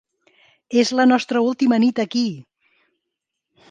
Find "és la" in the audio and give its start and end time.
0.85-1.05